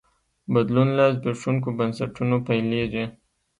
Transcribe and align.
بدلون 0.53 0.89
له 0.97 1.05
زبېښونکو 1.15 1.69
بنسټونو 1.77 2.35
پیلېږي. 2.47 3.05